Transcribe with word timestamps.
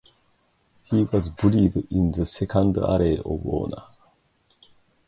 He 0.85 1.03
was 1.03 1.29
buried 1.29 1.75
in 1.91 2.11
the 2.13 2.25
Second 2.25 2.75
Alley 2.79 3.19
of 3.19 3.47
Honor. 3.47 3.83